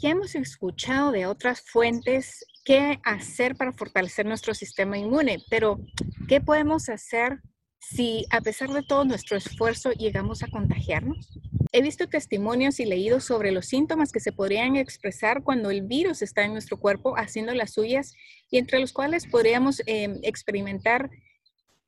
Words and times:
ya 0.00 0.10
hemos 0.10 0.34
escuchado 0.34 1.12
de 1.12 1.26
otras 1.26 1.60
fuentes 1.60 2.44
qué 2.64 2.98
hacer 3.04 3.54
para 3.54 3.72
fortalecer 3.72 4.24
nuestro 4.24 4.54
sistema 4.54 4.96
inmune, 4.96 5.38
pero 5.50 5.78
¿qué 6.26 6.40
podemos 6.40 6.88
hacer 6.88 7.40
si 7.78 8.24
a 8.30 8.40
pesar 8.40 8.70
de 8.70 8.82
todo 8.82 9.04
nuestro 9.04 9.36
esfuerzo 9.36 9.92
llegamos 9.92 10.42
a 10.42 10.48
contagiarnos? 10.48 11.38
He 11.72 11.82
visto 11.82 12.08
testimonios 12.08 12.80
y 12.80 12.86
leído 12.86 13.20
sobre 13.20 13.52
los 13.52 13.66
síntomas 13.66 14.10
que 14.10 14.20
se 14.20 14.32
podrían 14.32 14.76
expresar 14.76 15.42
cuando 15.42 15.70
el 15.70 15.82
virus 15.82 16.22
está 16.22 16.44
en 16.44 16.52
nuestro 16.52 16.78
cuerpo 16.78 17.14
haciendo 17.16 17.52
las 17.54 17.74
suyas 17.74 18.14
y 18.50 18.58
entre 18.58 18.80
los 18.80 18.92
cuales 18.92 19.26
podríamos 19.26 19.82
em, 19.86 20.18
experimentar 20.22 21.10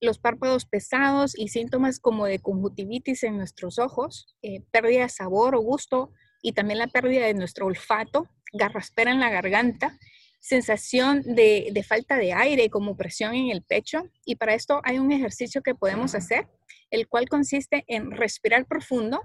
los 0.00 0.18
párpados 0.18 0.66
pesados 0.66 1.32
y 1.36 1.48
síntomas 1.48 1.98
como 1.98 2.26
de 2.26 2.40
conjuntivitis 2.40 3.22
en 3.22 3.38
nuestros 3.38 3.78
ojos, 3.78 4.36
eh, 4.42 4.62
pérdida 4.70 5.02
de 5.02 5.08
sabor 5.08 5.54
o 5.54 5.60
gusto 5.60 6.12
y 6.42 6.52
también 6.52 6.78
la 6.78 6.88
pérdida 6.88 7.26
de 7.26 7.34
nuestro 7.34 7.66
olfato, 7.66 8.28
garraspera 8.52 9.12
en 9.12 9.20
la 9.20 9.30
garganta, 9.30 9.98
sensación 10.40 11.22
de, 11.22 11.70
de, 11.72 11.82
falta 11.84 12.16
de 12.16 12.32
aire 12.32 12.68
como 12.68 12.96
presión 12.96 13.34
en 13.34 13.50
el 13.50 13.62
pecho. 13.62 14.10
Y 14.26 14.36
para 14.36 14.54
esto 14.54 14.80
hay 14.84 14.98
un 14.98 15.12
ejercicio 15.12 15.62
que 15.62 15.74
podemos 15.74 16.14
hacer, 16.14 16.48
el 16.90 17.06
cual 17.06 17.28
consiste 17.28 17.84
en 17.86 18.10
respirar 18.10 18.66
profundo, 18.66 19.22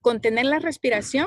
contener 0.00 0.46
la 0.46 0.60
respiración 0.60 1.26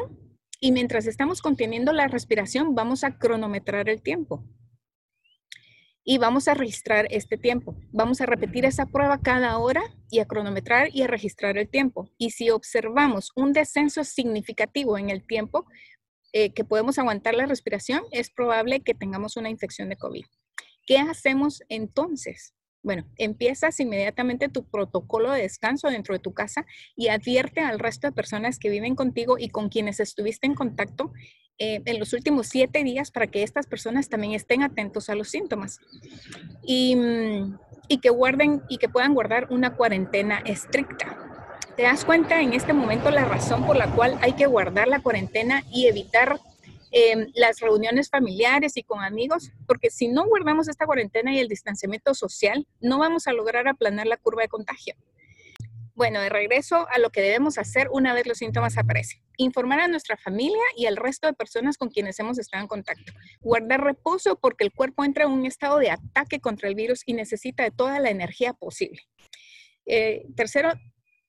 y 0.59 0.71
mientras 0.71 1.05
estamos 1.05 1.41
conteniendo 1.41 1.91
la 1.91 2.07
respiración 2.07 2.73
vamos 2.73 3.03
a 3.03 3.17
cronometrar 3.19 3.89
el 3.89 4.01
tiempo 4.01 4.43
y 6.09 6.19
vamos 6.19 6.47
a 6.47 6.53
registrar 6.53 7.05
este 7.09 7.37
tiempo. 7.37 7.75
Vamos 7.91 8.21
a 8.21 8.25
repetir 8.25 8.63
esa 8.63 8.85
prueba 8.85 9.19
cada 9.21 9.57
hora 9.57 9.83
y 10.09 10.19
a 10.19 10.25
cronometrar 10.25 10.87
y 10.93 11.01
a 11.01 11.07
registrar 11.07 11.57
el 11.57 11.67
tiempo. 11.67 12.09
Y 12.17 12.31
si 12.31 12.49
observamos 12.49 13.33
un 13.35 13.51
descenso 13.51 14.05
significativo 14.05 14.97
en 14.97 15.09
el 15.09 15.27
tiempo 15.27 15.65
eh, 16.31 16.53
que 16.53 16.63
podemos 16.63 16.97
aguantar 16.97 17.35
la 17.35 17.45
respiración, 17.45 18.03
es 18.11 18.31
probable 18.31 18.79
que 18.79 18.93
tengamos 18.93 19.35
una 19.35 19.49
infección 19.49 19.89
de 19.89 19.97
COVID. 19.97 20.23
¿Qué 20.85 20.97
hacemos 20.97 21.61
entonces? 21.67 22.53
Bueno, 22.83 23.05
empiezas 23.17 23.77
inmediatamente 23.81 24.47
tu 24.47 24.65
protocolo 24.69 25.33
de 25.33 25.41
descanso 25.41 25.89
dentro 25.89 26.15
de 26.15 26.19
tu 26.19 26.33
casa 26.33 26.65
y 26.95 27.09
advierte 27.09 27.59
al 27.59 27.79
resto 27.79 28.07
de 28.07 28.13
personas 28.13 28.59
que 28.59 28.69
viven 28.69 28.95
contigo 28.95 29.37
y 29.37 29.49
con 29.49 29.67
quienes 29.67 29.99
estuviste 29.99 30.47
en 30.47 30.55
contacto 30.55 31.11
eh, 31.59 31.81
en 31.85 31.99
los 31.99 32.13
últimos 32.13 32.47
siete 32.47 32.83
días 32.83 33.11
para 33.11 33.27
que 33.27 33.43
estas 33.43 33.65
personas 33.65 34.09
también 34.09 34.33
estén 34.33 34.63
atentos 34.63 35.09
a 35.09 35.15
los 35.15 35.29
síntomas 35.29 35.79
y, 36.63 36.95
mm, 36.95 37.57
y 37.87 37.97
que 37.99 38.09
guarden 38.09 38.61
y 38.69 38.77
que 38.77 38.89
puedan 38.89 39.13
guardar 39.13 39.47
una 39.49 39.75
cuarentena 39.75 40.39
estricta. 40.45 41.17
¿Te 41.77 41.83
das 41.83 42.05
cuenta 42.05 42.41
en 42.41 42.53
este 42.53 42.73
momento 42.73 43.11
la 43.11 43.23
razón 43.25 43.65
por 43.65 43.77
la 43.77 43.93
cual 43.93 44.17
hay 44.21 44.33
que 44.33 44.47
guardar 44.47 44.87
la 44.87 44.99
cuarentena 44.99 45.63
y 45.71 45.85
evitar 45.85 46.39
eh, 46.91 47.27
las 47.35 47.59
reuniones 47.59 48.09
familiares 48.09 48.77
y 48.77 48.83
con 48.83 49.03
amigos? 49.03 49.51
Porque 49.67 49.91
si 49.91 50.07
no 50.07 50.25
guardamos 50.25 50.67
esta 50.67 50.87
cuarentena 50.87 51.35
y 51.35 51.39
el 51.39 51.47
distanciamiento 51.47 52.15
social, 52.15 52.65
no 52.81 52.97
vamos 52.97 53.27
a 53.27 53.33
lograr 53.33 53.67
aplanar 53.67 54.07
la 54.07 54.17
curva 54.17 54.41
de 54.41 54.47
contagio. 54.47 54.95
Bueno, 55.97 56.21
de 56.21 56.29
regreso 56.29 56.87
a 56.91 56.99
lo 56.99 57.09
que 57.09 57.23
debemos 57.23 57.57
hacer 57.57 57.87
una 57.91 58.13
vez 58.13 58.27
los 58.27 58.37
síntomas 58.37 58.77
aparecen. 58.77 59.19
Informar 59.37 59.79
a 59.79 59.87
nuestra 59.87 60.15
familia 60.15 60.61
y 60.75 60.85
al 60.85 60.95
resto 60.95 61.25
de 61.25 61.33
personas 61.33 61.75
con 61.75 61.89
quienes 61.89 62.19
hemos 62.19 62.37
estado 62.37 62.61
en 62.61 62.67
contacto. 62.67 63.13
Guardar 63.41 63.83
reposo 63.83 64.37
porque 64.39 64.63
el 64.63 64.71
cuerpo 64.71 65.03
entra 65.03 65.23
en 65.23 65.31
un 65.31 65.47
estado 65.47 65.79
de 65.79 65.89
ataque 65.89 66.39
contra 66.39 66.69
el 66.69 66.75
virus 66.75 67.01
y 67.03 67.13
necesita 67.13 67.63
de 67.63 67.71
toda 67.71 67.99
la 67.99 68.11
energía 68.11 68.53
posible. 68.53 69.01
Eh, 69.87 70.27
tercero, 70.35 70.73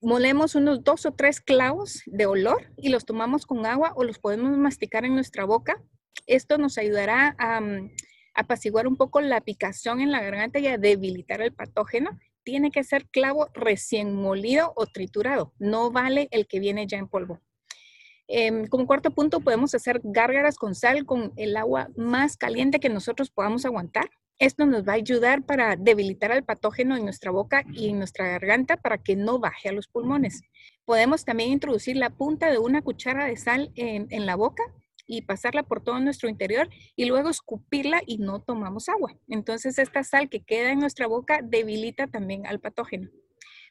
molemos 0.02 0.55
unos 0.55 0.84
dos 0.84 1.06
o 1.06 1.12
tres 1.12 1.41
clavos 1.41 2.03
de 2.05 2.27
olor 2.27 2.70
y 2.77 2.91
los 2.91 3.06
tomamos 3.06 3.47
con 3.47 3.64
agua 3.64 3.94
o 3.97 4.05
los 4.05 4.19
podemos 4.19 4.55
masticar 4.58 5.06
en 5.06 5.14
nuestra 5.14 5.47
boca. 5.47 5.82
Esto 6.27 6.58
nos 6.58 6.77
ayudará 6.77 7.34
a 7.38 7.62
mm, 7.62 7.91
apaciguar 8.34 8.86
un 8.86 8.98
poco 8.98 9.22
la 9.22 9.41
picazón 9.41 10.03
en 10.03 10.12
la 10.12 10.20
garganta 10.20 10.58
y 10.58 10.66
a 10.66 10.77
debilitar 10.77 11.41
el 11.41 11.55
patógeno 11.55 12.19
tiene 12.48 12.70
que 12.70 12.82
ser 12.82 13.06
clavo 13.09 13.50
recién 13.53 14.14
molido 14.14 14.72
o 14.75 14.86
triturado. 14.86 15.53
No 15.59 15.91
vale 15.91 16.28
el 16.31 16.47
que 16.47 16.60
viene 16.60 16.86
ya 16.86 16.97
en 16.97 17.06
polvo. 17.06 17.42
Em, 18.26 18.66
como 18.69 18.86
cuarto 18.86 19.10
punto, 19.10 19.41
podemos 19.41 19.75
hacer 19.75 20.00
gárgaras 20.03 20.56
con 20.56 20.75
sal 20.75 21.04
con 21.04 21.34
el 21.37 21.58
agua 21.58 21.91
más 21.94 22.38
caliente 22.38 22.81
que 22.81 22.88
nosotros 22.88 23.28
podamos 23.28 23.66
aguantar. 23.66 24.08
Esto 24.38 24.64
nos 24.64 24.88
va 24.88 24.92
a 24.92 24.97
ayudar 24.97 25.42
para 25.44 25.76
debilitar 25.76 26.32
al 26.32 26.42
patógeno 26.42 26.97
en 26.97 27.04
nuestra 27.04 27.31
boca 27.31 27.64
y 27.70 27.91
en 27.91 27.98
nuestra 27.98 28.26
garganta 28.28 28.78
para 28.78 28.97
que 28.97 29.14
no 29.14 29.38
baje 29.38 29.69
a 29.69 29.72
los 29.72 29.87
pulmones. 29.87 30.41
Podemos 30.87 31.26
también 31.26 31.50
introducir 31.50 31.98
la 31.98 32.08
punta 32.08 32.50
de 32.50 32.56
una 32.56 32.81
cuchara 32.81 33.26
de 33.26 33.37
sal 33.37 33.72
en 33.75 34.25
la 34.25 34.37
boca 34.37 34.62
y 35.08 35.22
pasarla 35.22 35.64
por 35.64 35.82
todo 35.82 35.98
nuestro 35.98 36.28
interior 36.28 36.69
y 36.94 37.06
luego 37.06 37.30
escupirla 37.30 38.02
y 38.06 38.19
no 38.19 38.41
tomamos 38.41 38.88
agua. 38.88 39.19
Entonces 39.26 39.78
esta 39.80 40.04
sal 40.04 40.28
que 40.28 40.44
queda 40.44 40.70
en 40.70 40.78
nuestra 40.78 41.08
boca 41.08 41.41
debilita 41.42 42.06
también 42.06 42.46
al 42.46 42.60
patógeno. 42.60 43.10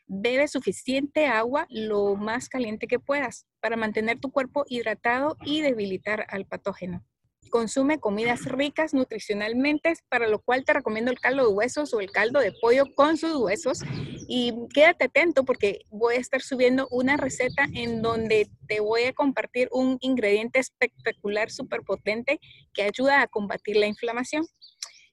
Bebe 0.08 0.48
suficiente 0.48 1.28
agua 1.28 1.68
lo 1.70 2.16
más 2.16 2.50
caliente 2.50 2.88
que 2.88 3.00
puedas 3.00 3.46
para 3.62 3.78
mantener 3.78 4.20
tu 4.20 4.32
cuerpo 4.32 4.66
hidratado 4.68 5.38
y 5.46 5.62
debilitar 5.62 6.26
al 6.30 6.46
patógeno. 6.46 7.06
Consume 7.50 8.00
comidas 8.00 8.46
ricas 8.46 8.94
nutricionalmente, 8.94 9.94
para 10.10 10.28
lo 10.28 10.40
cual 10.40 10.66
te 10.66 10.74
recomiendo 10.74 11.12
el 11.12 11.20
caldo 11.20 11.48
de 11.48 11.54
huesos 11.54 11.94
o 11.94 12.00
el 12.00 12.12
caldo 12.12 12.40
de 12.40 12.52
pollo 12.52 12.86
con 12.96 13.18
sus 13.18 13.36
huesos. 13.36 13.80
Y 14.28 14.54
quédate 14.74 15.06
atento 15.06 15.46
porque 15.46 15.82
voy 15.90 16.16
a 16.16 16.20
estar 16.20 16.42
subiendo 16.42 16.88
una 16.92 17.18
receta 17.18 17.68
en 17.74 18.02
donde 18.02 18.50
te 18.68 18.80
voy 18.80 19.04
a 19.04 19.14
compartir 19.14 19.70
un 19.72 19.98
ingrediente 20.02 20.60
espectacular, 20.60 21.50
súper 21.50 21.82
potente, 21.82 22.40
que 22.74 22.84
ayuda 22.84 23.22
a 23.22 23.28
combatir 23.28 23.78
la 23.78 23.88
inflamación. 23.88 24.46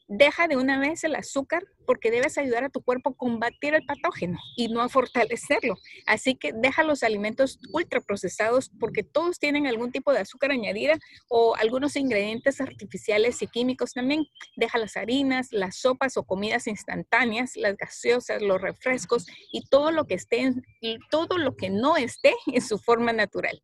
Deja 0.06 0.48
de 0.48 0.56
una 0.56 0.78
vez 0.78 1.02
el 1.04 1.14
azúcar 1.14 1.64
porque 1.86 2.10
debes 2.10 2.36
ayudar 2.36 2.64
a 2.64 2.68
tu 2.68 2.82
cuerpo 2.82 3.10
a 3.10 3.14
combatir 3.14 3.74
el 3.74 3.86
patógeno 3.86 4.38
y 4.56 4.68
no 4.68 4.82
a 4.82 4.90
fortalecerlo. 4.90 5.76
Así 6.06 6.34
que 6.34 6.52
deja 6.52 6.82
los 6.82 7.02
alimentos 7.02 7.58
ultraprocesados 7.72 8.70
porque 8.78 9.02
todos 9.02 9.38
tienen 9.38 9.66
algún 9.66 9.92
tipo 9.92 10.12
de 10.12 10.20
azúcar 10.20 10.50
añadida 10.50 10.98
o 11.28 11.56
algunos 11.56 11.96
ingredientes 11.96 12.60
artificiales 12.60 13.40
y 13.40 13.46
químicos 13.46 13.92
también. 13.92 14.26
Deja 14.56 14.78
las 14.78 14.96
harinas, 14.96 15.48
las 15.52 15.76
sopas 15.76 16.18
o 16.18 16.24
comidas 16.24 16.66
instantáneas, 16.66 17.56
las 17.56 17.76
gaseosas, 17.76 18.42
los 18.42 18.60
refrescos 18.60 19.26
y 19.52 19.66
todo 19.68 19.90
lo 19.90 20.06
que 20.06 20.14
esté, 20.14 20.52
y 20.80 20.98
todo 21.10 21.38
lo 21.38 21.56
que 21.56 21.70
no 21.70 21.96
esté 21.96 22.34
en 22.46 22.60
su 22.60 22.78
forma 22.78 23.12
natural. 23.12 23.62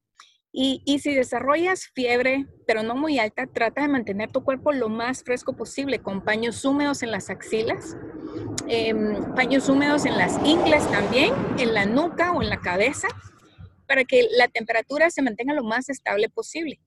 Y, 0.53 0.99
si 0.99 1.15
desarrollas 1.15 1.87
fiebre, 1.95 2.47
pero 2.67 2.83
no 2.83 2.97
muy 2.97 3.19
alta, 3.21 3.47
trata 3.47 3.83
de 3.83 3.89
mantener 3.89 4.33
tu 4.33 4.43
cuerpo 4.43 4.73
lo 4.73 4.89
más 4.89 5.23
fresco 5.23 5.55
posible 5.55 6.01
con 6.01 6.23
paños 6.23 6.65
húmedos 6.65 7.05
en 7.05 7.13
las 7.13 7.31
axilas, 7.31 7.97
em, 8.67 9.33
paños 9.35 9.69
húmedos 9.69 10.07
en 10.07 10.19
las 10.19 10.45
ingles 10.45 10.91
también, 10.91 11.33
en 11.59 11.73
la 11.73 11.87
nuca 11.87 12.33
o 12.33 12.43
en 12.43 12.49
la 12.49 12.61
cabeza, 12.61 13.07
para 13.87 14.05
que 14.05 14.27
la 14.37 14.49
temperatura 14.49 15.11
se 15.11 15.23
mantenga 15.23 15.55
lo 15.55 15.63
más 15.63 15.89
estable 15.89 16.29
posible 16.29 16.81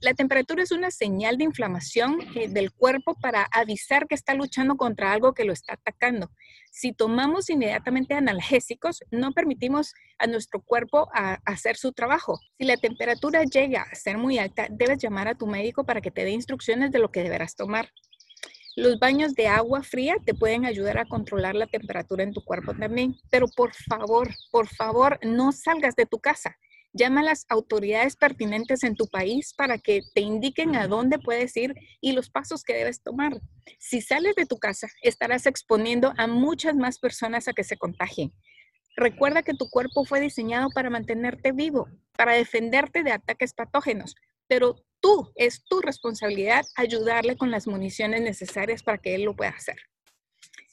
la 0.00 0.14
temperatura 0.14 0.62
es 0.62 0.72
una 0.72 0.90
señal 0.90 1.38
de 1.38 1.44
inflamación 1.44 2.18
eh, 2.34 2.48
del 2.48 2.72
cuerpo 2.72 3.14
para 3.20 3.44
avisar 3.52 4.06
que 4.06 4.14
está 4.14 4.34
luchando 4.34 4.76
contra 4.76 5.12
algo 5.12 5.34
que 5.34 5.44
lo 5.44 5.52
está 5.52 5.74
atacando. 5.74 6.30
Si 6.70 6.92
tomamos 6.92 7.50
inmediatamente 7.50 8.14
analgésicos, 8.14 9.00
no 9.10 9.32
permitimos 9.32 9.92
a 10.18 10.26
nuestro 10.26 10.62
cuerpo 10.62 11.08
hacer 11.44 11.76
su 11.76 11.92
trabajo. 11.92 12.38
Si 12.58 12.64
la 12.64 12.76
temperatura 12.76 13.42
llega 13.44 13.82
a 13.82 13.94
ser 13.94 14.18
muy 14.18 14.38
alta, 14.38 14.68
debes 14.70 14.98
llamar 14.98 15.28
a 15.28 15.34
tu 15.34 15.46
médico 15.46 15.84
para 15.84 16.00
que 16.00 16.10
te 16.10 16.24
dé 16.24 16.30
instrucciones 16.30 16.92
de 16.92 16.98
lo 16.98 17.10
que 17.10 17.22
deberás 17.22 17.56
tomar. 17.56 17.90
Los 18.76 19.00
baños 19.00 19.34
de 19.34 19.48
agua 19.48 19.82
fría 19.82 20.16
te 20.24 20.32
pueden 20.32 20.64
ayudar 20.64 20.98
a 20.98 21.04
controlar 21.04 21.56
la 21.56 21.66
temperatura 21.66 22.22
en 22.22 22.32
tu 22.32 22.42
cuerpo 22.44 22.72
también, 22.72 23.16
pero 23.28 23.48
por 23.48 23.74
favor, 23.74 24.30
por 24.52 24.68
favor, 24.68 25.18
no 25.22 25.50
salgas 25.50 25.96
de 25.96 26.06
tu 26.06 26.20
casa. 26.20 26.56
Llama 26.92 27.20
a 27.20 27.24
las 27.24 27.46
autoridades 27.48 28.16
pertinentes 28.16 28.82
en 28.82 28.96
tu 28.96 29.06
país 29.06 29.54
para 29.56 29.78
que 29.78 30.00
te 30.12 30.22
indiquen 30.22 30.74
a 30.74 30.88
dónde 30.88 31.20
puedes 31.20 31.56
ir 31.56 31.72
y 32.00 32.12
los 32.12 32.30
pasos 32.30 32.64
que 32.64 32.74
debes 32.74 33.00
tomar. 33.00 33.40
Si 33.78 34.00
sales 34.00 34.34
de 34.34 34.46
tu 34.46 34.58
casa, 34.58 34.88
estarás 35.02 35.46
exponiendo 35.46 36.12
a 36.16 36.26
muchas 36.26 36.74
más 36.74 36.98
personas 36.98 37.46
a 37.46 37.52
que 37.52 37.62
se 37.62 37.76
contagien. 37.76 38.32
Recuerda 38.96 39.42
que 39.42 39.54
tu 39.54 39.70
cuerpo 39.70 40.04
fue 40.04 40.20
diseñado 40.20 40.68
para 40.74 40.90
mantenerte 40.90 41.52
vivo, 41.52 41.88
para 42.16 42.34
defenderte 42.34 43.04
de 43.04 43.12
ataques 43.12 43.54
patógenos, 43.54 44.16
pero 44.48 44.74
tú, 45.00 45.30
es 45.36 45.62
tu 45.64 45.80
responsabilidad 45.80 46.66
ayudarle 46.76 47.36
con 47.36 47.52
las 47.52 47.68
municiones 47.68 48.20
necesarias 48.20 48.82
para 48.82 48.98
que 48.98 49.14
él 49.14 49.22
lo 49.22 49.36
pueda 49.36 49.50
hacer. 49.50 49.76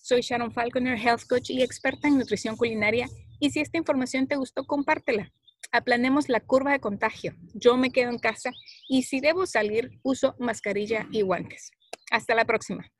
Soy 0.02 0.22
Sharon 0.22 0.52
Falconer, 0.52 0.98
Health 0.98 1.28
Coach 1.30 1.52
y 1.52 1.62
experta 1.62 2.08
en 2.08 2.18
nutrición 2.18 2.56
culinaria. 2.56 3.08
Y 3.40 3.52
si 3.52 3.60
esta 3.60 3.78
información 3.78 4.26
te 4.26 4.36
gustó, 4.36 4.66
compártela 4.66 5.32
aplanemos 5.78 6.28
la 6.30 6.40
curva 6.40 6.72
de 6.72 6.80
contagio. 6.80 7.36
Yo 7.54 7.78
me 7.78 7.92
quedo 7.92 8.10
en 8.10 8.20
casa 8.20 8.52
y 8.88 9.04
si 9.04 9.20
debo 9.20 9.46
salir, 9.46 10.00
uso 10.04 10.36
mascarilla 10.40 11.08
y 11.12 11.22
guantes. 11.22 11.72
Hasta 12.12 12.36
la 12.36 12.46
próxima. 12.46 12.92